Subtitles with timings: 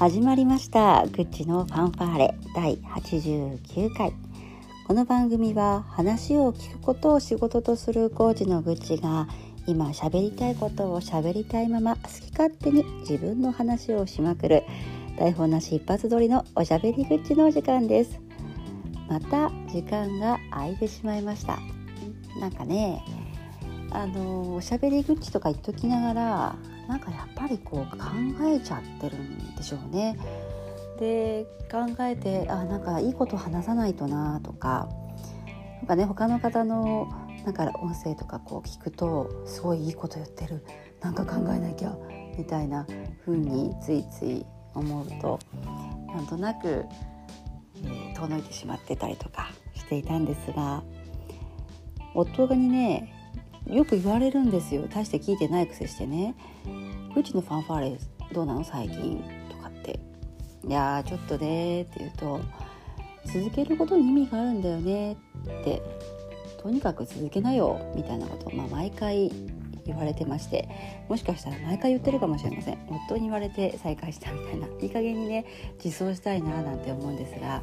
[0.00, 1.06] 始まりました。
[1.08, 2.34] グッチのファンファーレ。
[2.54, 4.14] 第89回。
[4.86, 9.28] この番組は話を聞くことを仕事とするコーチのグッチが
[9.66, 14.62] 今喋りたいことを喋りたいまま好き勝手に自分の話をしまくる
[15.18, 18.18] 台本なし一発撮りのおしゃべりグッチのお時間です。
[19.06, 21.58] また時間が空いてしまいました。
[22.40, 23.04] なんかね
[23.90, 26.56] あのおしゃべりグッチとか言っときながら
[26.90, 28.06] なんかやっぱりこう考
[28.48, 30.18] えちゃってるんでしょうね。
[30.98, 34.88] で考えてあなんかいいこと話さないとなとか
[35.78, 37.08] なんかね他の方の
[37.44, 40.64] なんか音声とかこう聞くとすごいいいこと言ってる
[41.00, 41.96] なんか考えなきゃ
[42.36, 42.86] みたいな
[43.24, 45.38] 風についつい思うと
[46.08, 46.84] なんとなく、
[47.82, 50.82] えー、遠のいてしまってたりとかしていたんですが
[52.14, 53.19] 夫がにね
[53.66, 54.86] よく言われるんですよ。
[54.88, 56.34] 大して聞いてないくせしてね
[57.16, 57.98] 「うちのファンファーレ
[58.32, 60.00] どうなの最近」とかって
[60.66, 62.40] 「いやちょっとね」って言うと
[63.26, 65.16] 「続けることに意味があるんだよね」っ
[65.64, 65.82] て
[66.62, 69.30] 「とにかく続けなよ」みたいなことを、まあ、毎回
[69.86, 70.68] 言われてまして。
[71.08, 72.78] もしかしたら毎回言ってるかもしれません。
[73.08, 74.68] 夫に言われて再開したみたいな。
[74.80, 75.44] いい加減にね
[75.84, 77.62] 自走したいななんて思うんですが。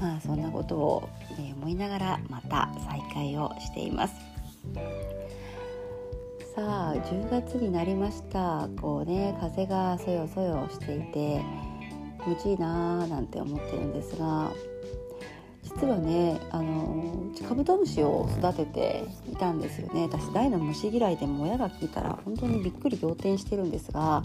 [0.00, 1.08] まあそんなことを、
[1.38, 4.14] ね、思いながらまた再開をしています。
[6.58, 8.68] さ10月になりました。
[8.80, 11.40] こうね風がそよそよしていて
[12.24, 14.50] 気持ちいいなーなんて思ってるんですが
[15.62, 20.02] 実はねあのカブトムシを育てていたんですよね。
[20.02, 24.24] 私大の虫嫌いでも親が聞いたら本当にびっくり仰天してるんですが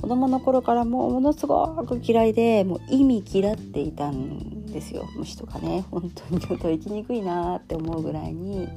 [0.00, 5.08] 子供の頃からもうものすごく嫌いでもう意味嫌っていたんですよ。
[5.16, 8.68] 虫とかね本当にちょっと生きにくいなって思うぐらいに。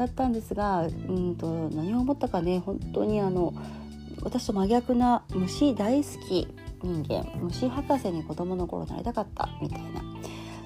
[0.00, 3.52] だったんですがうんと何を思ったかね本当にあの
[4.22, 6.48] 私と真逆な虫大好き
[6.82, 10.02] 人間虫博士に子供の頃なりたかったみたいな。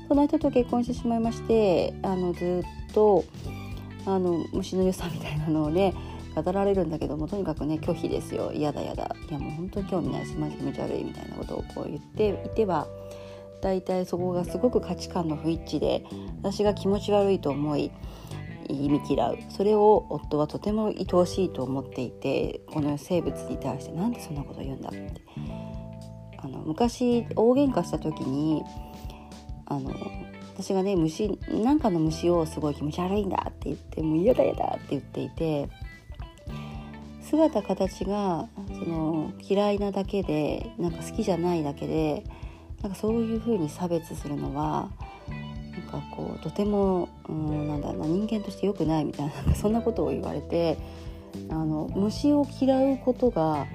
[0.07, 3.25] そんな人と結婚してしまいましてあのずっと
[4.05, 5.95] あの虫の良さみたいなのをね
[6.37, 8.53] 語られるんだけどもとにかくね拒否ですよ。
[8.53, 9.17] 嫌だ嫌だ。
[9.31, 12.87] いやもう本当に興味ないしマジ気持ち悪いみたいなことをこう言っていては
[13.63, 16.05] 大体そこがすごく価値観の不一致で
[16.43, 17.91] 私が気持ち悪いと思い
[18.69, 19.39] 意味嫌う。
[19.49, 25.23] それを夫はとても愛おしいと思っていてこの生物に対してなんでそんなこと言うんだって。
[26.45, 28.63] あの昔大喧嘩した時に
[29.65, 29.91] あの
[30.55, 35.71] 私がね虫なんかの虫をすごい気持ち悪いんだって言ってもう嫌だ嫌だって言っていて
[37.23, 42.25] 姿形がその嫌いなだけでなんか好きじゃないだけで
[42.83, 44.91] なんかそういう風に差別するのは
[45.75, 50.79] なんかこうとてもうんなんだな人間として良くないみたいなそんなことを言われて
[51.51, 53.67] あの虫を嫌うことが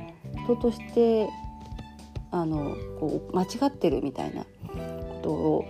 [0.46, 1.28] 人として
[2.32, 5.66] あのこう間違ってるみたいなことを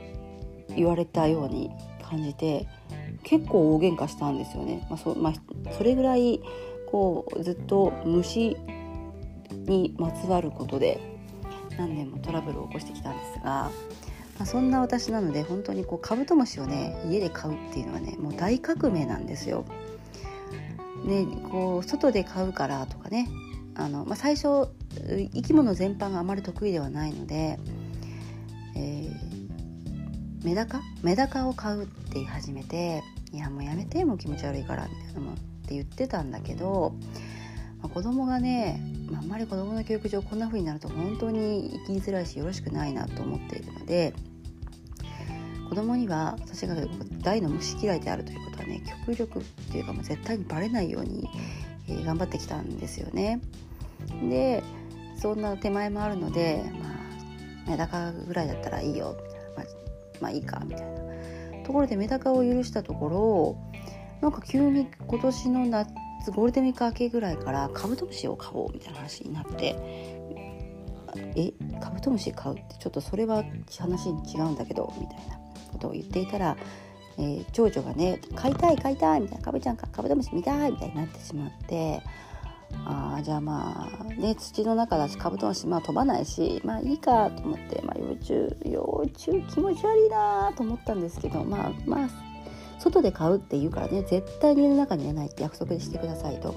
[0.76, 1.72] 言われたように
[2.04, 2.68] 感じて
[3.24, 4.86] 結構大喧嘩したんですよね。
[4.90, 6.42] まあそまあ、それぐらい
[6.92, 8.58] こうずっと虫
[9.52, 11.00] にまつわることで
[11.78, 13.72] 何年もトラブルを起こしてきたんですが
[14.40, 19.66] まあ、そんな私なので本当にこうカブトムシをね家で飼うっていうのはねもう大革命なんですよ。
[21.04, 23.30] ね、こう外で飼うからとかね
[23.76, 24.68] あの、まあ、最初
[25.34, 27.58] 生き物全般があまり得意ではないので、
[28.76, 30.82] えー、メダカ？
[31.04, 33.02] メダカを飼うって言い始めて
[33.32, 35.36] 「いやもうやめてもう気持ち悪いから」みたいなのっ
[35.68, 36.94] て言ってたんだけど、
[37.82, 38.82] まあ、子供がね
[39.18, 44.14] あんまり子供の教育上こんな風になると本当に生きづらいしよろしくないなと思っているので
[45.70, 46.76] 子供には私が
[47.22, 51.30] 大の虫嫌いであるということはね極力っていうかもう絶対にバレないように、
[51.88, 53.40] えー、頑張ってきたんですよね。
[54.30, 54.64] で
[55.16, 59.66] そんな手前もあるのでまあメダカぐらいだったらいいよみたいな、まあ、
[60.22, 63.58] まあいいかみたいなところでメダカを許したところ
[64.22, 65.94] なんか急に今年の夏
[66.34, 69.76] ゴールデンウィーク明けぐらいからカブトムシを買おうみたいな話になって
[71.36, 73.44] えカブトムシ買うってちょっとそれは
[73.78, 75.40] 話に違うんだけどみたいな
[75.70, 76.58] ことを言っていたら、
[77.18, 82.02] えー、長女がね「買いたい買いたい」みたいな「カブちゃんかカブトムシ見たい」みたいになってしまって
[82.86, 92.10] ああじゃあまあね土の中だしカブトムシまあ飛ばないしまあいいかと思って、まあ、幼虫幼虫気持ち悪いなと思ったんですけどまあまあ
[92.80, 96.54] 外で買うって言うからね絶対に家の中に入れないって約束してくださいと。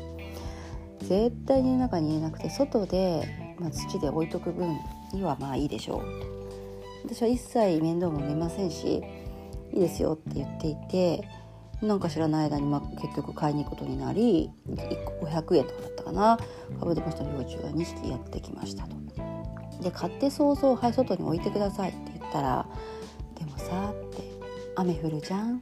[1.02, 4.78] 絶対に家の中に入れなくて外で、まあ、土で置いとく分
[5.12, 6.41] にはまあいいでしょう。
[7.04, 9.02] 私は一切面倒も見ませんし
[9.72, 11.28] いいですよって言っていて
[11.80, 16.38] なんか知らない間に、まあ、結局買いに行くことになり1個500円とかだったかな。
[16.78, 19.02] 株でもした幼虫が2匹やってきましたと。
[19.82, 22.66] で買って早々はい外に置いてくださいって言ったら
[23.36, 24.22] 「でもさ」って
[24.76, 25.60] 「雨降るじゃん」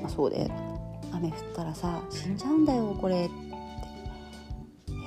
[0.00, 0.50] まあ、そうで
[1.12, 3.52] 雨降ったらさ死んじゃうんだよこれって。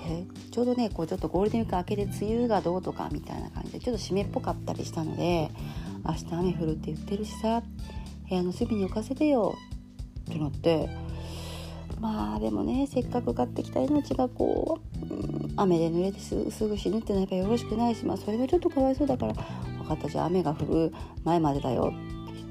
[0.07, 5.49] えちょうどねこうちょっとゴールデンウィーク明けで梅雨がどうとかみたいな感ちょっと湿っぽかったりしたので
[6.05, 7.61] 明日雨降るって言ってるしさ
[8.29, 9.55] 部屋の隅に置かせてよ
[10.29, 10.89] ってなって
[11.99, 15.17] まあでもねせっかく買ってきた命がこう、う
[15.47, 20.93] ん、雨で濡れてすぐ死ぬってのはやっぱよろしくないし、まあ、それはちょっとかわいそうだから分かったじゃあ雨が降る
[21.23, 21.93] 前までだよ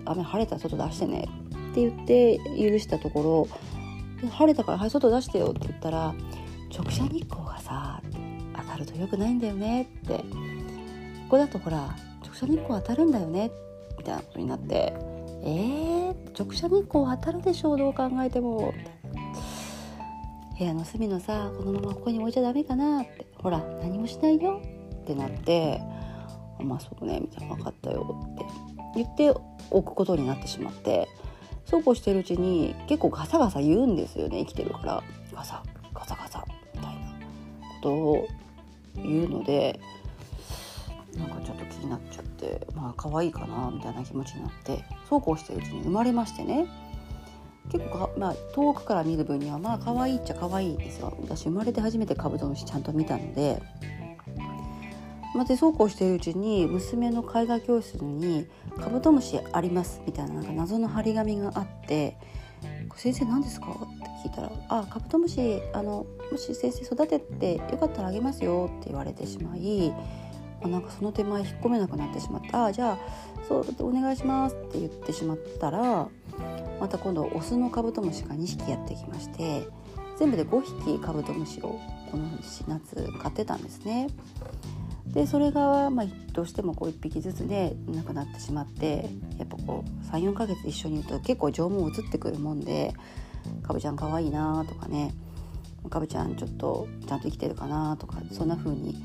[0.06, 1.29] 雨晴れたら外出してね
[1.73, 6.15] って言って許したところ晴れたからはい外出してよって言ったら
[6.73, 8.03] 直射日光がさ
[8.56, 10.25] 当たると良くないんだよねって
[11.25, 13.50] ここだとほら直射日光当たるんだよね
[13.99, 14.94] みたいなことになって
[15.47, 18.94] えー、直射日光当たるでしょうどう考えてもみたいな。
[20.59, 23.26] 部屋の隅のさこのままここに置いちゃダメかなって。
[23.37, 24.62] ほら何もしないよ
[25.03, 25.82] ってなって
[26.61, 27.56] まあそうねみたいな。
[27.56, 28.44] 分かったよって。
[28.94, 29.31] 言って
[29.71, 31.09] 置くことになってしまって。
[31.67, 35.03] そうこうしてるうちに結構ガサガサ言うんですよね生きてるから。
[35.35, 35.62] ガサ
[35.93, 36.44] ガサガサ
[36.75, 38.29] みたいなことを
[38.97, 39.81] 言うので
[41.19, 46.66] なんかちょっと気になっちゃってまあ可愛いかなみたいな気持ちになってそうこうしてるうちに生まれましてね
[47.72, 53.62] 結構まあ、遠くから見る分にはまあ可愛いっちゃ可愛いですよ私生まれて初めてカブトムシちゃんと見たので。
[55.34, 58.46] まあ、でそうこうしているうちに娘の絵画教室に
[58.81, 62.16] 「カブトムシあります」みたいななんか謎の張り紙があって
[62.94, 69.93] 「先生何ですか?」って聞いたら「あカブトムシあのもし先生育ててよかったらあげますよ」って言われてしまい、
[70.64, 72.99] あ、なんかその手前引っ込めなくなってしまった「あじゃあ
[73.49, 76.08] そうお願いします」って言ってしまったら
[76.81, 79.69] また今度オスのカブトムシが2匹やってきまして
[80.19, 81.78] 全部で5匹カブトムシを
[82.11, 82.28] この
[82.69, 84.08] 夏飼ってたんですね。
[85.06, 89.08] でそれが、まあ、どうしてもこう1匹ずつで亡くなってしまって
[89.38, 92.94] やっぱこう34ヶ月一緒にいると結構情も移ってくるもんで
[93.62, 95.14] 「かぶちゃんかわいいな」とかね
[95.88, 99.00] 「かぶちゃんちょっとちゃんと生きてるかな」とかそんな風に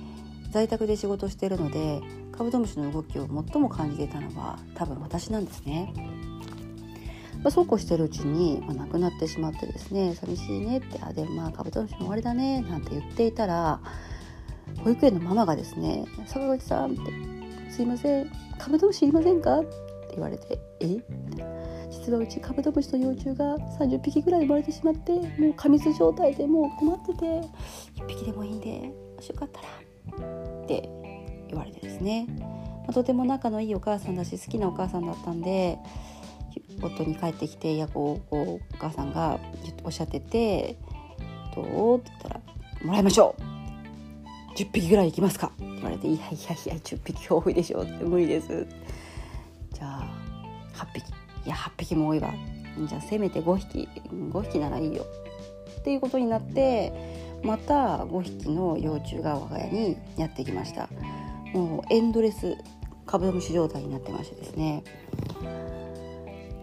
[0.52, 2.02] 在宅で仕事してるので
[2.32, 5.94] カブトムシの動きを最も感じていたのは多分私なんですね。
[7.42, 13.80] まあ、そうこうしてるうちに、まあ、亡くなってしまってですね寂しいねって「あでもまあカブトムシの終わりだね」なんて言っていたら
[14.84, 17.02] 保育園のママがですね「坂口さん」って
[17.72, 19.70] 「すいませんカブトムシいませんか?」って
[20.16, 20.98] 言われて「え？
[21.90, 27.26] 実はうちカブトムシの幼虫が30匹ぐらい生まれてしまってもう過密状態でもう困ってて
[28.02, 29.68] 1匹でもいいんでもしよかったら」
[30.70, 30.90] って
[31.50, 35.80] 言われてですね、まあ、とても仲のいいお母さんだし好きなお母さんだったんで
[36.82, 39.40] 夫に帰ってきて「やこうこうお母さんが
[39.84, 40.78] おっしゃってて
[41.56, 41.62] ど
[41.96, 42.42] う?」って言ったら
[42.86, 43.42] 「もらいましょう!」
[44.56, 46.30] 10匹ぐらい行きますか?」って言われて「いやいやい
[46.68, 48.68] や10匹多いでしょ」って無理です
[49.74, 50.08] じゃあ
[50.76, 51.10] 8匹
[51.46, 52.32] いや8匹も多いわ
[52.88, 55.04] じゃあせめて5匹5匹ならいいよ
[55.80, 56.94] っていうことになって
[57.44, 60.90] また5匹の幼虫が我が家にやってきました。
[61.54, 62.56] もうエンドレス
[63.06, 64.84] カブトムシ状態になってましてですね。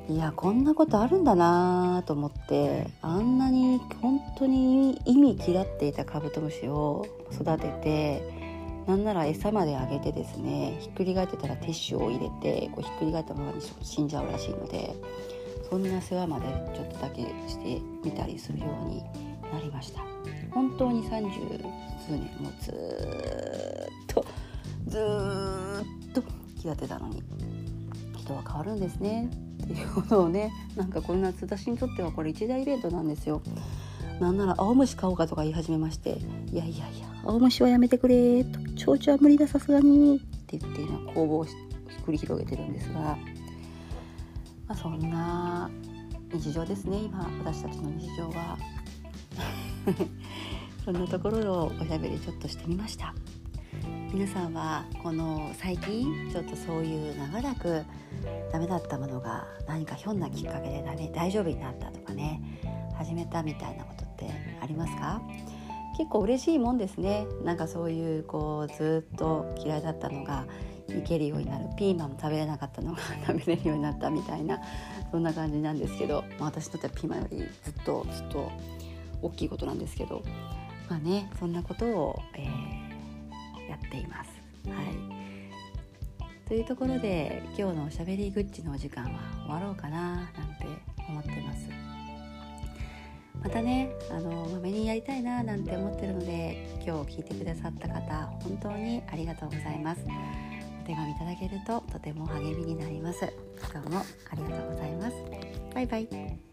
[0.09, 8.23] いやこんなことあるんだなと思ってあんなに本当に意味嫌っていたカブトムシを育てて
[8.87, 14.95] なんなら餌まであげてですねひっくり返ってたらティッシュを入れてこうひっくり返ったままに死んじゃうらしいので
[15.69, 19.03] そんな世話までちょっとだけしてみたりするように
[19.53, 20.16] なりました。
[20.51, 21.31] 本当に三十
[22.07, 22.75] 数年もずっ
[24.07, 24.25] と
[24.87, 26.23] ずっと
[26.61, 27.23] 気がてたのに
[28.17, 29.31] 人は変わるんですね
[29.65, 33.43] っていうことをねなんかこの夏私にとってはこれ一大イベントなんですよ。
[34.21, 36.19] なんなら青虫買おうかとか言い始めまして
[36.51, 41.47] 「いやいやいや青虫はやめてくれ」と「蝶々は無理ださすがに」って言って今攻防を
[42.07, 43.19] 繰り広げてるんですが、ま
[44.69, 45.71] あ、そんな
[46.33, 48.57] 日常ですね今私たちの日常は
[50.87, 53.13] そんなところをおしゃべりちょっとしてみました。
[54.15, 57.83] 皆さんはこの最近ちょっとそういう長らく
[58.53, 62.41] ダメだったものが何かひょんなきっかけでダメ大丈夫になったとかね
[62.97, 64.31] 始めたみたいなことって
[64.63, 65.21] ありますか？
[65.99, 67.27] 結構嬉しいもんですね。
[67.43, 70.47] なんかそういうこうずっと嫌いだったのが
[70.89, 71.67] いけるようになる。
[71.77, 74.61] ピーマンも食べれなかったのが 食べれるようになったみたいな
[75.11, 78.53] そんな感じなんですけど、まあ、私にとってはピーマンよりずっとずっと
[79.21, 80.23] 大きいことなんですけど。
[80.89, 84.31] まあねそんなことを、えー、やっています。
[84.69, 85.17] はい。
[86.49, 89.11] というところで今日のおしゃべりグッチのお時間は
[89.47, 90.33] 終わろうかななんて
[91.09, 91.69] 思ってます。
[93.43, 100.05] またねあのまめにやりたいななんて思ってるので今日聞いてくださった方本当にありがとうございます。
[100.83, 103.33] お手紙いただけるととても励みになります。
[103.73, 105.17] 今日もありがとうございます。
[105.75, 106.46] バイバイ。